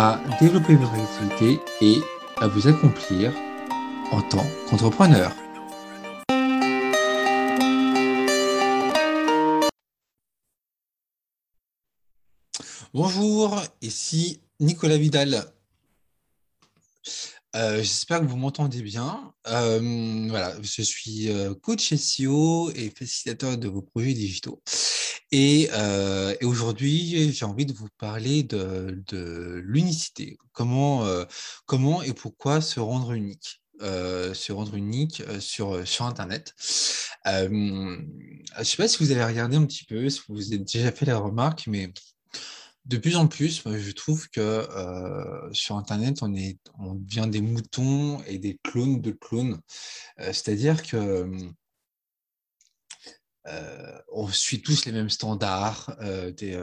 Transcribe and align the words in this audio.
à 0.00 0.20
développer 0.40 0.76
votre 0.76 0.94
activité 0.94 1.60
et 1.80 2.00
à 2.36 2.46
vous 2.46 2.68
accomplir 2.68 3.32
en 4.12 4.22
tant 4.22 4.46
qu'entrepreneur. 4.70 5.32
Bonjour, 12.94 13.60
ici 13.82 14.40
Nicolas 14.60 14.98
Vidal. 14.98 15.44
J'espère 17.54 18.20
que 18.20 18.26
vous 18.26 18.36
m'entendez 18.36 18.82
bien. 18.82 19.32
Voilà, 19.44 20.54
je 20.62 20.82
suis 20.82 21.28
coach 21.62 21.94
SEO 21.94 22.70
et 22.74 22.90
facilitateur 22.90 23.56
de 23.56 23.68
vos 23.68 23.82
projets 23.82 24.14
digitaux. 24.14 24.62
Et, 25.32 25.68
aujourd'hui, 26.42 27.32
j'ai 27.32 27.44
envie 27.44 27.66
de 27.66 27.72
vous 27.72 27.88
parler 27.98 28.42
de, 28.42 29.62
l'unicité. 29.64 30.38
Comment, 30.52 31.06
comment 31.66 32.02
et 32.02 32.12
pourquoi 32.12 32.60
se 32.60 32.80
rendre 32.80 33.12
unique 33.12 33.62
se 33.80 34.52
rendre 34.52 34.74
unique 34.74 35.22
sur, 35.40 35.86
sur 35.86 36.04
Internet. 36.04 36.54
je 37.24 37.48
ne 37.48 38.64
sais 38.64 38.76
pas 38.76 38.88
si 38.88 38.98
vous 39.02 39.10
avez 39.10 39.24
regardé 39.24 39.56
un 39.56 39.64
petit 39.64 39.84
peu, 39.84 40.08
si 40.10 40.20
vous 40.28 40.48
avez 40.48 40.58
déjà 40.58 40.92
fait 40.92 41.06
la 41.06 41.18
remarque, 41.18 41.66
mais 41.66 41.92
de 42.88 42.96
plus 42.96 43.16
en 43.16 43.28
plus, 43.28 43.62
je 43.66 43.92
trouve 43.92 44.28
que 44.30 44.40
euh, 44.40 45.52
sur 45.52 45.76
Internet, 45.76 46.22
on, 46.22 46.34
est, 46.34 46.58
devient 46.78 47.28
des 47.30 47.42
moutons 47.42 48.22
et 48.26 48.38
des 48.38 48.58
clones 48.64 49.02
de 49.02 49.10
clones. 49.10 49.60
Euh, 50.20 50.32
c'est-à-dire 50.32 50.82
que 50.82 51.30
euh, 53.46 53.98
on 54.10 54.28
suit 54.28 54.62
tous 54.62 54.86
les 54.86 54.92
mêmes 54.92 55.10
standards 55.10 55.96
des, 56.36 56.58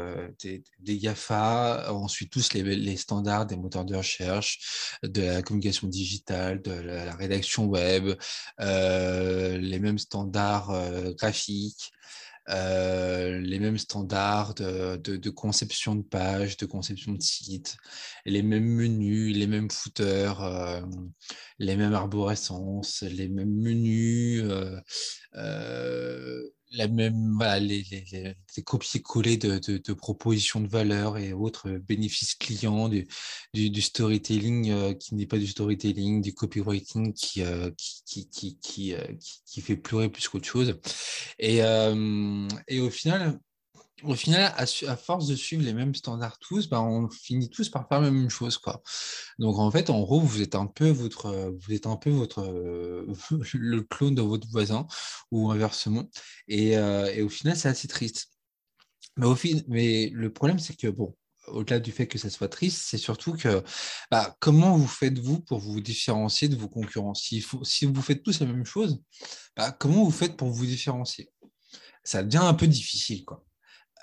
des, 0.80 0.98
GAFA, 0.98 1.92
on 1.94 2.08
suit 2.08 2.30
tous 2.30 2.54
les, 2.54 2.98
standards 2.98 3.46
des 3.46 3.56
moteurs 3.56 3.86
de 3.86 3.96
recherche, 3.96 4.98
de 5.04 5.22
la 5.22 5.42
communication 5.42 5.88
digitale, 5.88 6.62
de 6.62 6.72
la 6.72 7.16
rédaction 7.16 7.66
web, 7.66 8.16
les 8.60 9.80
mêmes 9.80 10.00
standards 10.00 10.72
graphiques. 11.16 11.92
Euh, 12.50 13.40
les 13.40 13.60
mêmes 13.60 13.78
standards 13.78 14.54
de, 14.54 15.30
conception 15.30 15.96
de 15.96 16.04
page, 16.04 16.58
de 16.58 16.66
conception 16.66 17.14
de 17.14 17.22
site, 17.22 17.78
les 18.26 18.44
mêmes 18.44 18.68
menus, 18.68 19.36
les 19.36 19.48
mêmes 19.48 19.72
footers, 19.72 20.44
euh, 20.44 20.82
les 21.58 21.76
mêmes 21.76 21.94
arborescences, 21.94 23.02
les 23.02 23.30
mêmes 23.30 23.56
menus, 23.56 24.44
euh, 25.36 26.50
la 26.76 26.88
même, 26.88 27.40
les, 27.60 27.84
les, 27.90 28.64
copier-coller 28.64 29.38
de, 29.38 29.94
propositions 29.94 30.62
de 30.62 30.68
valeur 30.68 31.18
et 31.18 31.34
autres 31.34 31.70
bénéfices 31.70 32.36
clients, 32.36 32.90
du, 32.90 33.82
storytelling 33.82 34.72
euh, 34.72 34.94
qui 34.94 35.16
n'est 35.16 35.26
pas 35.26 35.38
du 35.38 35.48
storytelling, 35.48 36.22
du 36.22 36.34
copywriting 36.34 37.14
qui, 37.14 37.44
euh, 37.44 37.72
qui, 37.78 38.30
qui, 38.30 38.94
euh, 38.94 39.02
qui, 39.20 39.42
qui, 39.46 39.62
fait 39.62 39.78
pleurer 39.78 40.10
plus 40.10 40.28
qu'autre 40.28 40.48
chose. 40.48 40.80
Et, 41.40 41.60
et 42.68 42.80
au 42.80 42.90
final, 42.90 43.40
au 44.04 44.16
final, 44.16 44.54
à, 44.58 44.66
force 44.98 45.28
de 45.28 45.36
suivre 45.36 45.64
les 45.64 45.74
mêmes 45.74 45.96
standards 45.96 46.38
tous, 46.40 46.68
bah, 46.68 46.82
on 46.82 47.10
finit 47.10 47.50
tous 47.50 47.70
par 47.70 47.88
faire 47.88 48.02
la 48.02 48.12
même 48.12 48.30
chose. 48.30 48.58
Quoi. 48.58 48.82
Donc 49.40 49.58
en 49.58 49.72
fait, 49.72 49.90
en 49.90 50.02
gros, 50.02 50.20
vous 50.20 50.42
êtes 50.42 50.56
un 50.56 50.68
peu 50.68 50.90
votre, 50.90 51.56
vous 51.60 51.74
êtes 51.74 51.88
un 51.88 51.96
peu 51.96 52.10
votre, 52.10 52.44
le 53.54 53.82
clone 53.82 54.16
de 54.16 54.22
votre 54.22 54.48
voisin 54.50 54.86
ou 55.32 55.52
inversement. 55.52 56.10
Et, 56.48 56.78
euh, 56.78 57.26
au 57.26 57.30
final, 57.30 57.56
c'est 57.58 57.70
assez 57.70 57.88
triste. 57.88 58.28
Mais, 59.18 59.26
au 59.28 59.38
mais 59.70 60.10
le 60.14 60.32
problème, 60.34 60.60
c'est 60.60 60.76
que 60.76 60.88
bon, 60.88 61.16
au-delà 61.48 61.80
du 61.80 61.92
fait 61.92 62.08
que 62.08 62.18
ça 62.18 62.30
soit 62.30 62.50
triste, 62.50 62.84
c'est 62.86 62.98
surtout 62.98 63.34
que 63.34 63.64
bah, 64.12 64.36
comment 64.40 64.78
vous 64.78 64.88
faites-vous 64.88 65.42
pour 65.42 65.60
vous 65.60 65.80
différencier 65.80 66.50
de 66.50 66.56
vos 66.56 66.70
concurrents? 66.70 67.14
Si, 67.14 67.46
si 67.64 67.86
vous 67.86 68.02
faites 68.02 68.24
tous 68.24 68.40
la 68.42 68.48
même 68.48 68.66
chose, 68.66 69.02
bah, 69.56 69.72
comment 69.72 70.04
vous 70.04 70.12
faites 70.12 70.36
pour 70.38 70.50
vous 70.50 70.66
différencier? 70.66 71.30
Ça 72.04 72.24
devient 72.24 72.44
un 72.44 72.54
peu 72.54 72.68
difficile. 72.68 73.26
Quoi. 73.26 73.44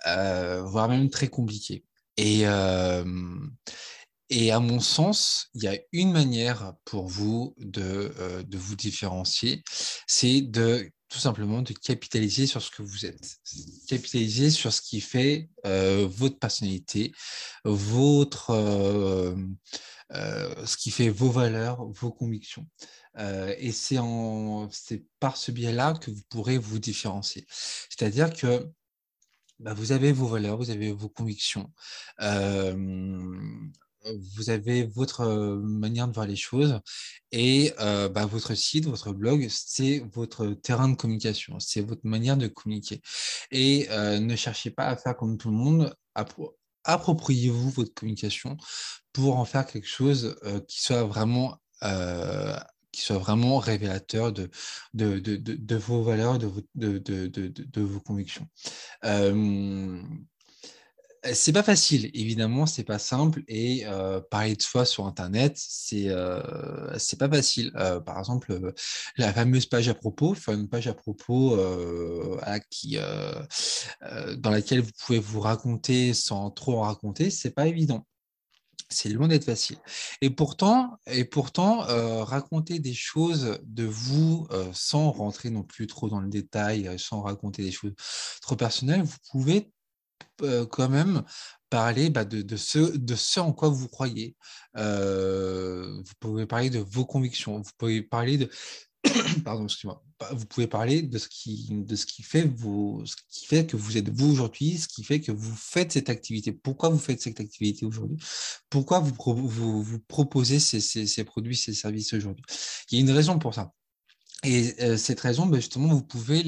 Euh, 0.06 0.62
voire 0.62 0.88
même 0.88 1.10
très 1.10 1.28
compliqué. 1.28 1.84
Et, 2.16 2.42
euh, 2.44 3.04
et 4.30 4.50
à 4.50 4.60
mon 4.60 4.80
sens, 4.80 5.48
il 5.54 5.62
y 5.62 5.68
a 5.68 5.78
une 5.92 6.12
manière 6.12 6.74
pour 6.84 7.06
vous 7.06 7.54
de, 7.58 8.12
euh, 8.18 8.42
de 8.42 8.58
vous 8.58 8.76
différencier, 8.76 9.62
c'est 10.06 10.42
de 10.42 10.90
tout 11.08 11.18
simplement 11.18 11.60
de 11.60 11.74
capitaliser 11.74 12.46
sur 12.46 12.62
ce 12.62 12.70
que 12.70 12.82
vous 12.82 13.04
êtes, 13.04 13.36
capitaliser 13.86 14.50
sur 14.50 14.72
ce 14.72 14.80
qui 14.80 15.02
fait 15.02 15.50
votre 15.62 16.38
personnalité, 16.38 17.12
votre, 17.64 18.54
ce 20.10 20.76
qui 20.78 20.90
fait 20.90 21.10
vos 21.10 21.30
valeurs, 21.30 21.84
vos 21.84 22.10
convictions. 22.10 22.66
et 23.19 23.72
c'est 23.72 23.98
par 25.20 25.36
ce 25.36 25.50
biais-là 25.50 25.92
que 26.00 26.10
vous 26.10 26.22
pourrez 26.30 26.56
vous 26.56 26.78
différencier. 26.78 27.44
C'est-à-dire 27.90 28.32
que 28.32 28.72
bah, 29.62 29.74
vous 29.74 29.92
avez 29.92 30.12
vos 30.12 30.26
valeurs, 30.26 30.56
vous 30.58 30.70
avez 30.70 30.92
vos 30.92 31.08
convictions, 31.08 31.72
vous 34.34 34.50
avez 34.50 34.82
votre 34.82 35.24
manière 35.62 36.08
de 36.08 36.12
voir 36.12 36.26
les 36.26 36.36
choses 36.36 36.80
et 37.30 37.72
bah, 37.78 38.26
votre 38.26 38.54
site, 38.54 38.86
votre 38.86 39.12
blog, 39.12 39.46
c'est 39.48 40.02
votre 40.12 40.48
terrain 40.48 40.88
de 40.88 40.96
communication, 40.96 41.60
c'est 41.60 41.80
votre 41.80 42.04
manière 42.04 42.36
de 42.36 42.48
communiquer. 42.48 43.00
Et 43.50 43.88
ne 43.90 44.36
cherchez 44.36 44.70
pas 44.70 44.86
à 44.88 44.96
faire 44.96 45.16
comme 45.16 45.38
tout 45.38 45.50
le 45.50 45.56
monde, 45.56 45.94
appropriez-vous 46.84 47.70
votre 47.70 47.94
communication 47.94 48.56
pour 49.12 49.38
en 49.38 49.44
faire 49.44 49.66
quelque 49.66 49.88
chose 49.88 50.36
qui 50.66 50.82
soit 50.82 51.04
vraiment 51.04 51.58
qui 52.92 53.00
soit 53.00 53.19
vraiment 53.19 53.58
révélateur 53.58 54.32
de, 54.32 54.50
vos 55.76 56.03
valeurs, 56.03 56.38
de, 56.38 57.80
vos 57.80 58.00
convictions. 58.00 58.47
Euh, 59.04 60.00
c'est 61.32 61.52
pas 61.52 61.62
facile, 61.62 62.10
évidemment, 62.14 62.66
c'est 62.66 62.82
pas 62.84 62.98
simple. 62.98 63.44
Et 63.47 63.84
parler 64.31 64.56
de 64.56 64.62
soi 64.62 64.84
sur 64.84 65.06
Internet, 65.06 65.54
c'est 65.56 66.08
euh, 66.08 66.98
c'est 66.98 67.19
pas 67.19 67.28
facile. 67.28 67.72
par 68.04 68.19
exemple, 68.19 68.72
la 69.16 69.32
fameuse 69.32 69.66
page 69.66 69.88
à 69.88 69.94
propos, 69.94 70.32
enfin 70.32 70.54
une 70.54 70.69
page 70.69 70.88
à 70.88 70.94
propos 70.94 71.58
à 72.42 72.58
dans 74.36 74.50
laquelle 74.50 74.81
vous 74.81 74.91
pouvez 75.06 75.20
vous 75.20 75.41
raconter 75.41 76.12
sans 76.12 76.50
trop 76.50 76.78
en 76.78 76.82
raconter, 76.82 77.31
c'est 77.31 77.52
pas 77.52 77.69
évident. 77.69 78.04
C'est 78.92 79.08
loin 79.08 79.28
d'être 79.28 79.44
facile. 79.44 79.78
Et 80.20 80.30
pourtant, 80.30 80.98
et 81.06 81.25
pourtant 81.25 81.88
euh, 81.88 82.22
raconter 82.22 82.78
des 82.78 82.94
choses 82.94 83.58
de 83.64 83.84
vous 83.84 84.47
euh, 84.53 84.70
sans 84.72 85.10
rentrer 85.10 85.50
non 85.50 85.62
plus 85.62 85.86
trop 85.86 86.08
dans 86.08 86.20
le 86.20 86.28
détail, 86.28 86.88
euh, 86.88 86.98
sans 86.98 87.22
raconter 87.22 87.62
des 87.62 87.72
choses 87.72 87.94
trop 88.41 88.56
personnelles, 88.56 89.02
vous 89.02 89.19
pouvez 89.31 89.72
quand 90.70 90.88
même 90.88 91.22
parler 91.70 92.11
bah, 92.11 92.25
de, 92.25 92.56
ce, 92.56 92.96
de 92.96 93.14
ce 93.14 93.38
en 93.38 93.52
quoi 93.52 93.69
vous 93.69 93.88
croyez. 93.88 94.37
vous 94.75 96.12
pouvez 96.19 96.46
parler 96.46 96.69
de 96.70 96.81
vos 96.81 97.05
convictions, 97.05 97.61
vous 97.61 97.70
pouvez 97.78 98.02
parler 98.02 98.38
de 98.38 98.50
pardon, 99.44 99.64
excusez-moi, 99.64 100.02
vous 100.32 100.46
pouvez 100.46 100.66
parler 100.66 101.02
de 101.02 101.19
ce 101.19 101.28
qui, 101.28 101.69
de 101.70 101.96
ce 101.96 102.06
qui 102.06 102.22
fait 102.22 102.44
vous, 102.44 103.02
ce 103.04 103.16
qui 103.31 103.46
fait 103.46 103.66
que 103.66 103.76
vous 103.76 103.96
êtes 103.96 104.08
vous 104.08 104.31
aujourd'hui, 104.32 104.78
ce 104.78 104.87
qui 104.87 105.02
fait 105.02 105.20
que 105.20 105.32
vous 105.32 105.54
faites 105.56 105.93
cette 105.93 106.08
activité. 106.08 106.52
Pourquoi 106.52 106.88
vous 106.88 106.99
faites 106.99 107.20
cette 107.20 107.40
activité 107.40 107.84
aujourd'hui? 107.84 108.19
Pourquoi 108.70 109.00
vous, 109.00 109.14
vous, 109.82 109.99
proposez 110.06 110.60
ces, 110.60 110.81
ces, 110.81 111.25
produits, 111.25 111.56
ces 111.56 111.75
services 111.75 112.12
aujourd'hui? 112.12 112.44
Il 112.90 112.99
y 112.99 113.00
a 113.00 113.04
une 113.04 113.10
raison 113.10 113.38
pour 113.38 113.54
ça. 113.54 113.72
Et 114.44 114.75
euh, 114.81 114.96
cette 114.96 115.20
raison, 115.20 115.46
ben 115.46 115.56
justement, 115.56 115.88
vous 115.88 116.02
pouvez 116.02 116.43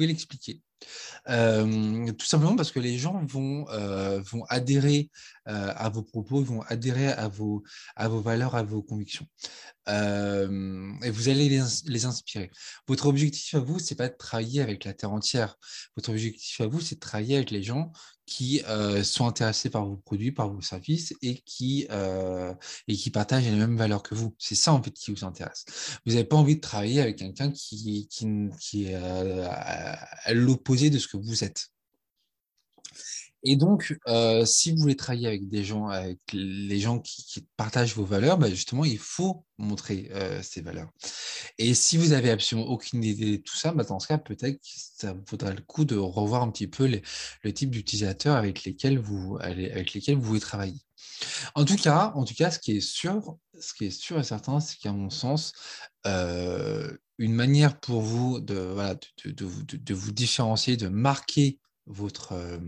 l'expliquer. 0.00 0.62
Tout 1.26 2.26
simplement 2.26 2.56
parce 2.56 2.72
que 2.72 2.80
les 2.80 2.98
gens 2.98 3.24
vont, 3.24 3.64
vont 4.20 4.44
adhérer 4.48 5.10
à 5.44 5.88
vos 5.88 6.02
propos, 6.02 6.42
vont 6.42 6.62
adhérer 6.62 7.08
à 7.08 7.28
vos, 7.28 7.62
à 7.96 8.08
vos 8.08 8.20
valeurs, 8.20 8.54
à 8.54 8.62
vos 8.62 8.82
convictions. 8.82 9.26
et 9.88 11.10
vous 11.10 11.28
allez 11.28 11.48
les, 11.48 11.62
les, 11.86 12.04
inspirer. 12.04 12.50
Votre 12.86 13.06
objectif 13.06 13.54
à 13.54 13.60
vous, 13.60 13.78
c'est 13.78 13.96
pas 13.96 14.08
de 14.08 14.16
travailler 14.16 14.60
avec 14.60 14.84
la 14.84 14.94
terre 14.94 15.12
entière. 15.12 15.56
Votre 15.96 16.10
objectif 16.10 16.60
à 16.60 16.66
vous, 16.66 16.80
c'est 16.80 16.96
de 16.96 17.00
travailler 17.00 17.36
avec 17.36 17.50
les 17.50 17.62
gens 17.62 17.92
qui 18.30 18.62
sont 19.02 19.26
intéressés 19.26 19.70
par 19.70 19.84
vos 19.84 19.96
produits, 19.96 20.30
par 20.30 20.48
vos 20.48 20.60
services 20.60 21.12
et 21.20 21.42
qui, 21.44 21.88
et 22.86 22.96
qui 22.96 23.10
partagent 23.10 23.44
les 23.44 23.50
mêmes 23.50 23.76
valeurs 23.76 24.04
que 24.04 24.14
vous. 24.14 24.34
C'est 24.38 24.54
ça 24.54 24.72
en 24.72 24.80
fait 24.80 24.92
qui 24.92 25.10
vous 25.10 25.24
intéresse. 25.24 25.64
Vous 26.06 26.12
n'avez 26.12 26.24
pas 26.24 26.36
envie 26.36 26.54
de 26.54 26.60
travailler 26.60 27.00
avec 27.00 27.16
quelqu'un 27.16 27.50
qui, 27.50 28.06
qui, 28.08 28.26
qui 28.60 28.86
est 28.86 28.94
à 28.94 30.32
l'opposé 30.32 30.69
de 30.76 30.98
ce 30.98 31.08
que 31.08 31.16
vous 31.16 31.44
êtes. 31.44 31.70
Et 33.42 33.56
donc, 33.56 33.96
euh, 34.06 34.44
si 34.44 34.70
vous 34.70 34.78
voulez 34.78 34.96
travailler 34.96 35.26
avec 35.26 35.48
des 35.48 35.64
gens, 35.64 35.86
avec 35.88 36.18
les 36.32 36.78
gens 36.78 36.98
qui, 36.98 37.46
partagent 37.56 37.94
vos 37.94 38.04
valeurs, 38.04 38.36
bah, 38.36 38.50
justement, 38.50 38.84
il 38.84 38.98
faut 38.98 39.46
montrer 39.56 40.10
euh, 40.12 40.42
ces 40.42 40.60
valeurs. 40.60 40.90
Et 41.56 41.72
si 41.72 41.96
vous 41.96 42.12
avez 42.12 42.30
absolument 42.30 42.68
aucune 42.68 43.02
idée 43.02 43.38
de 43.38 43.42
tout 43.42 43.56
ça, 43.56 43.72
bah, 43.72 43.84
dans 43.84 43.98
ce 43.98 44.08
cas, 44.08 44.18
peut-être 44.18 44.56
que 44.56 44.68
ça 44.74 45.14
vaudra 45.30 45.52
le 45.52 45.62
coup 45.62 45.86
de 45.86 45.96
revoir 45.96 46.42
un 46.42 46.50
petit 46.50 46.66
peu 46.66 46.86
le 47.42 47.52
type 47.54 47.70
d'utilisateurs 47.70 48.36
avec 48.36 48.64
lesquels 48.64 48.98
vous, 48.98 49.38
avec 49.40 49.94
lesquels 49.94 50.16
vous 50.16 50.22
voulez 50.22 50.40
travailler. 50.40 50.80
En 51.54 51.64
tout 51.64 51.76
cas, 51.76 52.12
en 52.14 52.24
tout 52.24 52.34
cas, 52.34 52.50
ce 52.50 52.58
qui 52.58 52.76
est 52.76 52.80
sûr, 52.80 53.36
ce 53.58 53.74
qui 53.74 53.86
est 53.86 53.90
sûr 53.90 54.18
et 54.18 54.24
certain, 54.24 54.60
c'est 54.60 54.78
qu'à 54.78 54.92
mon 54.92 55.10
sens, 55.10 55.52
euh, 56.06 56.96
une 57.20 57.34
manière 57.34 57.78
pour 57.78 58.00
vous 58.00 58.40
de, 58.40 58.54
vous 59.92 60.12
différencier, 60.12 60.78
de 60.78 60.88
marquer 60.88 61.58
votre, 61.84 62.32
euh, 62.32 62.58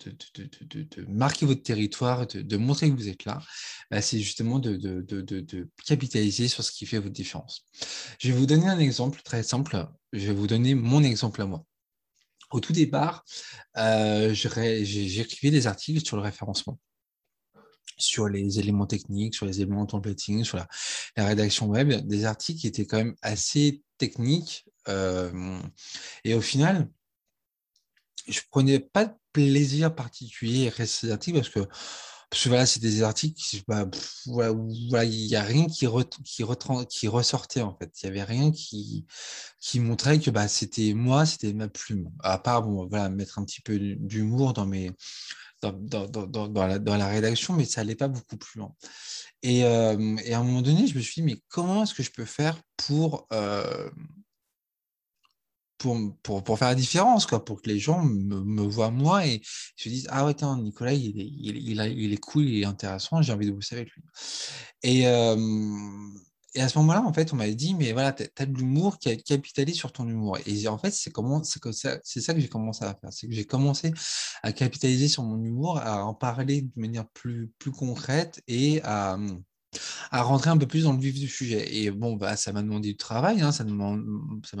de, 0.00 1.04
marquer 1.08 1.44
votre 1.44 1.62
territoire, 1.62 2.26
de, 2.26 2.56
montrer 2.56 2.88
que 2.90 2.96
vous 2.96 3.08
êtes 3.08 3.26
là, 3.26 3.42
bah, 3.90 4.00
c'est 4.00 4.18
justement 4.18 4.58
de, 4.58 5.68
capitaliser 5.86 6.48
sur 6.48 6.64
ce 6.64 6.72
qui 6.72 6.86
fait 6.86 6.98
votre 6.98 7.12
différence. 7.12 7.66
Je 8.18 8.28
vais 8.28 8.38
vous 8.38 8.46
donner 8.46 8.66
un 8.66 8.78
exemple 8.78 9.20
très 9.22 9.42
simple. 9.42 9.86
Je 10.14 10.26
vais 10.26 10.32
vous 10.32 10.46
donner 10.46 10.74
mon 10.74 11.02
exemple 11.02 11.42
à 11.42 11.46
moi. 11.46 11.66
Au 12.50 12.60
tout 12.60 12.72
départ, 12.72 13.26
euh, 13.76 14.32
j'écrivais 14.32 15.50
des 15.50 15.66
articles 15.66 16.02
sur 16.02 16.16
le 16.16 16.22
référencement 16.22 16.78
sur 17.96 18.28
les 18.28 18.58
éléments 18.58 18.86
techniques, 18.86 19.34
sur 19.34 19.46
les 19.46 19.60
éléments 19.60 19.86
templating, 19.86 20.44
sur 20.44 20.58
la, 20.58 20.66
rédaction 21.16 21.66
web, 21.66 21.92
des 22.06 22.24
articles 22.24 22.60
qui 22.60 22.66
étaient 22.66 22.86
quand 22.86 22.98
même 22.98 23.14
assez 23.22 23.82
techniques. 23.98 24.66
Euh, 24.88 25.60
et 26.24 26.34
au 26.34 26.40
final, 26.40 26.88
je 28.28 28.40
prenais 28.50 28.80
pas 28.80 29.06
de 29.06 29.14
plaisir 29.32 29.94
particulier 29.94 30.72
à 30.78 30.86
ces 30.86 31.10
articles 31.10 31.38
parce 31.38 31.50
que, 31.50 31.60
parce 32.30 32.46
voilà, 32.46 32.66
c'est 32.66 32.80
des 32.80 33.02
articles 33.02 33.40
bah, 33.68 33.88
voilà, 34.26 35.04
il 35.04 35.26
n'y 35.26 35.36
a 35.36 35.42
rien 35.42 35.66
qui, 35.66 35.86
qui, 36.24 36.44
qui 36.88 37.08
ressortait 37.08 37.62
en 37.62 37.76
fait. 37.76 37.92
Il 38.02 38.06
n'y 38.06 38.10
avait 38.10 38.24
rien 38.24 38.50
qui, 38.50 39.06
qui 39.60 39.80
montrait 39.80 40.18
que 40.18 40.30
bah, 40.30 40.48
c'était 40.48 40.94
moi, 40.94 41.26
c'était 41.26 41.52
ma 41.52 41.68
plume. 41.68 42.10
À 42.20 42.38
part 42.38 42.62
bon, 42.62 42.86
voilà, 42.86 43.08
mettre 43.08 43.38
un 43.38 43.44
petit 43.44 43.60
peu 43.60 43.78
d'humour 43.78 44.52
dans 44.52 44.66
mes. 44.66 44.92
Dans, 45.72 46.06
dans, 46.06 46.26
dans, 46.26 46.48
dans, 46.48 46.96
la, 46.96 47.08
rédaction, 47.08 47.54
mais 47.54 47.64
ça 47.64 47.82
n'allait 47.82 47.94
pas 47.94 48.08
beaucoup 48.08 48.36
plus 48.36 48.58
loin. 48.58 48.74
Et, 49.42 49.64
euh, 49.64 50.16
et, 50.24 50.34
à 50.34 50.40
un 50.40 50.44
moment 50.44 50.62
donné, 50.62 50.86
je 50.86 50.94
me 50.94 51.00
suis 51.00 51.22
dit, 51.22 51.22
mais 51.22 51.40
comment 51.48 51.82
est-ce 51.82 51.94
que 51.94 52.02
je 52.02 52.10
peux 52.10 52.24
faire 52.24 52.60
pour, 52.76 53.26
euh, 53.32 53.90
pour, 55.78 56.42
pour, 56.44 56.58
faire 56.58 56.68
la 56.68 56.74
différence, 56.74 57.26
quoi, 57.26 57.44
pour 57.44 57.62
que 57.62 57.68
les 57.68 57.78
gens 57.78 58.02
me, 58.04 58.62
voient 58.62 58.90
moi 58.90 59.26
et 59.26 59.40
se 59.76 59.88
disent 59.88 60.08
Ah 60.10 60.24
ouais, 60.24 60.34
tiens, 60.34 60.58
Nicolas, 60.58 60.92
il 60.92 61.20
est, 61.20 61.26
il, 61.26 61.80
il, 61.80 62.12
est 62.12 62.20
cool, 62.20 62.44
il 62.44 62.62
est 62.62 62.66
intéressant, 62.66 63.22
j'ai 63.22 63.32
envie 63.32 63.46
de 63.46 63.52
bosser 63.52 63.76
avec 63.76 63.90
lui. 63.92 64.02
Et, 64.82 65.06
et 66.54 66.60
à 66.62 66.68
ce 66.68 66.78
moment-là, 66.78 67.02
en 67.02 67.12
fait, 67.12 67.32
on 67.32 67.36
m'avait 67.36 67.54
dit 67.54 67.74
Mais 67.74 67.92
voilà, 67.92 68.12
tu 68.12 68.24
as 68.36 68.46
de 68.46 68.56
l'humour, 68.56 68.98
qui 68.98 69.16
capitalise 69.22 69.76
sur 69.76 69.92
ton 69.92 70.08
humour. 70.08 70.38
Et 70.46 70.68
en 70.68 70.78
fait, 70.78 70.90
c'est 70.90 71.12
ça, 71.72 71.98
ça 72.02 72.34
que 72.34 72.40
j'ai 72.40 72.48
commencé 72.48 72.84
à 72.84 72.94
faire. 72.94 73.12
C'est 73.12 73.26
que 73.26 73.34
j'ai 73.34 73.44
commencé 73.44 73.92
à 74.42 74.52
capitaliser 74.52 75.08
sur 75.08 75.24
mon 75.24 75.42
humour, 75.42 75.78
à 75.78 76.04
en 76.04 76.14
parler 76.14 76.62
de 76.62 76.70
manière 76.76 77.08
plus, 77.08 77.50
plus 77.58 77.72
concrète 77.72 78.42
et 78.46 78.80
à 78.84 79.18
à 80.10 80.22
rentrer 80.22 80.50
un 80.50 80.56
peu 80.56 80.66
plus 80.66 80.84
dans 80.84 80.92
le 80.92 81.00
vif 81.00 81.18
du 81.18 81.28
sujet. 81.28 81.76
Et 81.76 81.90
bon, 81.90 82.14
bah, 82.14 82.36
ça 82.36 82.52
m'a 82.52 82.62
demandé 82.62 82.88
du 82.90 82.96
travail, 82.96 83.40
hein, 83.40 83.52
ça 83.52 83.64
m'a 83.64 83.70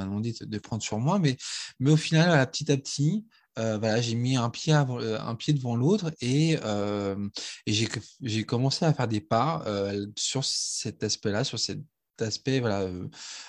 demandé 0.04 0.34
de, 0.40 0.58
prendre 0.58 0.82
sur 0.82 0.98
moi, 0.98 1.18
mais, 1.18 1.36
mais 1.78 1.90
au 1.90 1.96
final, 1.96 2.50
petit 2.50 2.70
à 2.72 2.76
petit, 2.76 3.24
euh, 3.58 3.78
voilà, 3.78 4.00
j'ai 4.00 4.14
mis 4.14 4.36
un 4.36 4.50
pied, 4.50 4.72
euh, 4.74 5.18
un 5.20 5.34
pied 5.34 5.52
devant 5.52 5.76
l'autre 5.76 6.12
et, 6.20 6.58
euh, 6.64 7.28
j'ai 7.66 8.44
commencé 8.44 8.84
à 8.84 8.92
faire 8.92 9.08
des 9.08 9.20
pas 9.20 9.64
sur 10.16 10.44
cet 10.44 11.02
aspect-là, 11.02 11.44
sur 11.44 11.58
cet 11.58 11.80
aspect, 12.20 12.60
voilà, 12.60 12.88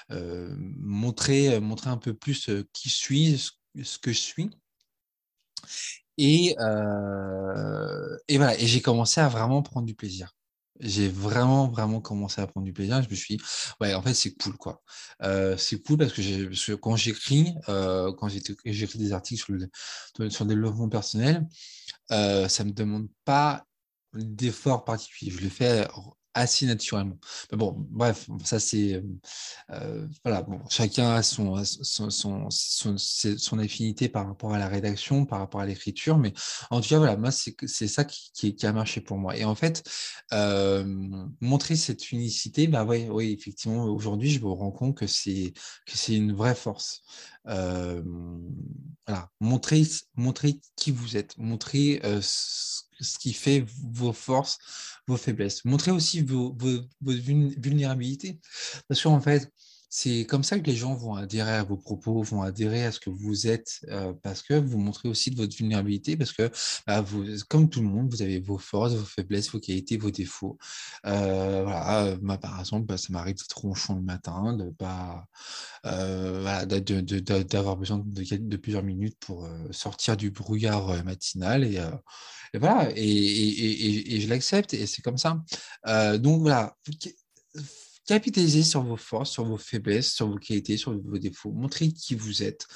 montrer, 0.09 1.59
montrer 1.59 1.89
un 1.89 1.97
peu 1.97 2.13
plus 2.13 2.49
qui 2.73 2.89
je 2.89 2.95
suis, 2.95 3.37
ce, 3.83 3.97
que 3.99 4.11
je 4.11 4.19
suis. 4.19 4.49
Et, 6.17 6.55
et 8.27 8.37
voilà, 8.37 8.59
et 8.59 8.67
j'ai 8.67 8.81
commencé 8.81 9.21
à 9.21 9.27
vraiment 9.27 9.61
prendre 9.61 9.85
du 9.85 9.95
plaisir 9.95 10.35
j'ai 10.79 11.07
vraiment, 11.07 11.69
vraiment 11.69 12.01
commencé 12.01 12.41
à 12.41 12.47
prendre 12.47 12.65
du 12.65 12.73
plaisir. 12.73 13.01
Je 13.01 13.09
me 13.09 13.15
suis 13.15 13.37
dit, 13.37 13.43
ouais, 13.79 13.93
en 13.93 14.01
fait, 14.01 14.13
c'est 14.13 14.33
cool, 14.35 14.57
quoi. 14.57 14.81
Euh, 15.23 15.57
c'est 15.57 15.81
cool 15.81 15.97
parce 15.97 16.13
que, 16.13 16.73
quand 16.75 16.95
j'écris, 16.95 17.53
euh, 17.69 18.11
quand 18.13 18.27
j'écris 18.29 18.99
des 18.99 19.13
articles 19.13 19.43
sur 19.43 19.53
le, 19.53 20.29
sur 20.29 20.43
le 20.45 20.49
développement 20.49 20.89
personnel, 20.89 21.47
euh, 22.11 22.47
ça 22.47 22.63
ne 22.63 22.69
me 22.69 22.73
demande 22.73 23.07
pas 23.23 23.65
d'effort 24.13 24.85
particulier. 24.85 25.31
Je 25.31 25.41
le 25.41 25.49
fais 25.49 25.87
assez 26.35 26.65
naturellement. 26.65 27.17
Mais 27.51 27.57
bon, 27.57 27.73
bref, 27.89 28.29
ça 28.43 28.59
c'est 28.59 29.01
euh, 29.71 30.07
voilà, 30.23 30.41
bon, 30.43 30.59
chacun 30.69 31.15
a 31.15 31.23
son 31.23 31.63
son, 31.63 32.09
son, 32.09 32.49
son, 32.49 33.59
affinité 33.59 34.09
par 34.09 34.27
rapport 34.27 34.53
à 34.53 34.59
la 34.59 34.67
rédaction, 34.67 35.25
par 35.25 35.39
rapport 35.39 35.61
à 35.61 35.65
l'écriture, 35.65 36.17
mais 36.17 36.33
en 36.69 36.81
tout 36.81 36.89
cas 36.89 36.97
voilà, 36.97 37.15
moi 37.15 37.31
c'est 37.31 37.87
ça 37.87 38.03
qui, 38.03 38.53
qui, 38.55 38.65
a 38.65 38.73
marché 38.73 38.99
pour 39.01 39.17
moi. 39.17 39.37
Et 39.37 39.45
en 39.45 39.55
fait, 39.55 39.89
euh, 40.33 40.83
montrer 41.39 41.77
cette 41.77 42.11
unicité, 42.11 42.67
bah 42.67 42.83
ouais, 42.83 43.07
oui, 43.09 43.31
effectivement, 43.31 43.85
aujourd'hui 43.85 44.29
je 44.29 44.41
me 44.41 44.49
rends 44.49 44.71
compte 44.71 44.97
que 44.97 45.07
c'est 45.07 45.53
que 45.85 45.97
c'est 45.97 46.15
une 46.15 46.33
vraie 46.33 46.55
force. 46.55 47.01
Euh, 47.47 48.01
voilà, 49.07 49.29
montrer 49.39 49.83
montrer 50.15 50.59
qui 50.75 50.91
vous 50.91 51.15
êtes, 51.15 51.37
montrer 51.37 52.01
ce 52.21 52.83
ce 52.99 53.17
qui 53.17 53.33
fait 53.33 53.65
vos 53.91 54.13
forces, 54.13 54.57
vos 55.07 55.17
faiblesses. 55.17 55.65
Montrez 55.65 55.91
aussi 55.91 56.21
vos, 56.21 56.55
vulnérabilités. 57.01 58.39
Parce 58.87 59.01
qu'en 59.01 59.21
fait, 59.21 59.51
c'est 59.89 60.25
comme 60.25 60.43
ça 60.43 60.59
que 60.59 60.65
les 60.65 60.75
gens 60.75 60.93
vont 60.93 61.15
adhérer 61.15 61.53
à 61.53 61.63
vos 61.63 61.77
propos, 61.77 62.21
vont 62.21 62.41
adhérer 62.41 62.85
à 62.85 62.91
ce 62.91 62.99
que 62.99 63.09
vous 63.09 63.47
êtes, 63.47 63.79
euh, 63.89 64.13
parce 64.23 64.41
que 64.41 64.53
vous 64.53 64.77
montrez 64.77 65.09
aussi 65.09 65.31
de 65.31 65.37
votre 65.37 65.55
vulnérabilité, 65.55 66.17
parce 66.17 66.33
que 66.33 66.51
bah, 66.87 67.03
comme 67.49 67.69
tout 67.69 67.81
le 67.81 67.87
monde, 67.87 68.11
vous 68.11 68.21
avez 68.21 68.39
vos 68.39 68.57
forces, 68.57 68.93
vos 68.93 69.05
faiblesses, 69.05 69.51
vos 69.51 69.59
qualités, 69.59 69.97
vos 69.97 70.11
défauts. 70.11 70.57
Euh, 71.05 71.63
voilà, 71.63 72.17
moi, 72.21 72.37
par 72.37 72.59
exemple, 72.59 72.85
bah, 72.85 72.97
ça 72.97 73.07
m'arrive 73.11 73.35
d'être 73.35 73.57
ronchon 73.57 73.95
le 73.95 74.01
matin, 74.01 74.53
de 74.53 74.69
pas, 74.71 75.25
euh, 75.85 76.65
d'avoir 77.43 77.77
besoin 77.77 78.03
de, 78.05 78.57
plusieurs 78.57 78.83
minutes 78.83 79.17
pour 79.19 79.47
sortir 79.71 80.17
du 80.17 80.31
brouillard 80.31 81.03
matinal 81.03 81.63
et, 81.63 81.79
voilà, 82.53 82.89
et 82.95 84.19
je 84.19 84.27
l'accepte 84.29 84.73
et 84.73 84.87
c'est 84.87 85.01
comme 85.01 85.17
ça. 85.17 85.43
donc 86.17 86.41
voilà 86.41 86.75
capitalisez 88.05 88.63
sur 88.63 88.83
vos 88.83 88.97
forces, 88.97 89.31
sur 89.31 89.45
vos 89.45 89.57
faiblesses, 89.57 90.13
sur 90.13 90.27
vos 90.27 90.37
qualités, 90.37 90.77
sur 90.77 90.93
vos 90.93 91.17
défauts. 91.17 91.51
Montrez 91.51 91.91
qui 91.91 92.15
vous 92.15 92.43
êtes, 92.43 92.67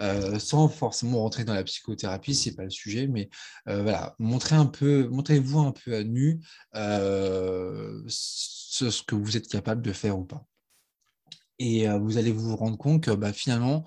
euh, 0.00 0.38
sans 0.38 0.68
forcément 0.68 1.20
rentrer 1.20 1.44
dans 1.44 1.54
la 1.54 1.64
psychothérapie, 1.64 2.34
c'est 2.34 2.54
pas 2.54 2.64
le 2.64 2.70
sujet, 2.70 3.06
mais 3.06 3.30
euh, 3.68 3.82
voilà, 3.82 4.14
montrez 4.18 4.56
un 4.56 4.66
peu, 4.66 5.08
montrez-vous 5.08 5.60
un 5.60 5.72
peu 5.72 5.94
à 5.94 6.02
nu 6.04 6.40
euh, 6.74 8.02
ce, 8.08 9.02
que 9.02 9.14
vous 9.14 9.36
êtes 9.36 9.48
capable 9.48 9.82
de 9.82 9.92
faire 9.92 10.18
ou 10.18 10.24
pas. 10.24 10.46
Et 11.58 11.86
vous 11.88 12.18
allez 12.18 12.32
vous 12.32 12.56
rendre 12.56 12.76
compte 12.76 13.04
que 13.04 13.12
bah, 13.12 13.32
finalement, 13.32 13.84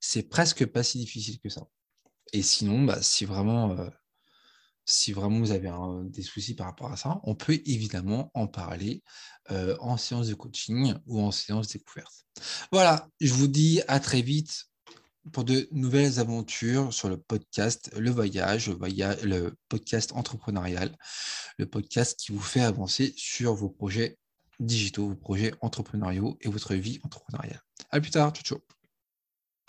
c'est 0.00 0.22
presque 0.22 0.64
pas 0.64 0.82
si 0.82 0.98
difficile 0.98 1.38
que 1.40 1.50
ça. 1.50 1.66
Et 2.32 2.42
sinon, 2.42 2.84
bah, 2.84 3.02
si 3.02 3.26
vraiment 3.26 3.76
si 4.88 5.12
vraiment 5.12 5.38
vous 5.38 5.50
avez 5.50 5.70
des 6.04 6.22
soucis 6.22 6.54
par 6.54 6.66
rapport 6.66 6.90
à 6.90 6.96
ça, 6.96 7.20
on 7.24 7.34
peut 7.34 7.60
évidemment 7.66 8.30
en 8.32 8.46
parler 8.46 9.02
euh, 9.50 9.76
en 9.80 9.98
séance 9.98 10.28
de 10.28 10.34
coaching 10.34 10.94
ou 11.06 11.20
en 11.20 11.30
séance 11.30 11.68
découverte. 11.68 12.24
Voilà, 12.72 13.06
je 13.20 13.34
vous 13.34 13.48
dis 13.48 13.82
à 13.86 14.00
très 14.00 14.22
vite 14.22 14.64
pour 15.30 15.44
de 15.44 15.68
nouvelles 15.72 16.18
aventures 16.20 16.94
sur 16.94 17.10
le 17.10 17.18
podcast 17.18 17.90
Le 17.98 18.10
Voyage, 18.10 18.70
le, 18.70 19.54
podcast 19.68 20.12
entrepreneurial, 20.14 20.96
le 21.58 21.66
podcast 21.66 22.18
qui 22.18 22.32
vous 22.32 22.40
fait 22.40 22.62
avancer 22.62 23.12
sur 23.14 23.54
vos 23.54 23.68
projets 23.68 24.16
digitaux, 24.58 25.08
vos 25.08 25.16
projets 25.16 25.52
entrepreneuriaux 25.60 26.38
et 26.40 26.48
votre 26.48 26.74
vie 26.74 26.98
entrepreneuriale. 27.04 27.62
À 27.90 28.00
plus 28.00 28.10
tard, 28.10 28.32
ciao 28.32 28.42
ciao. 28.42 28.77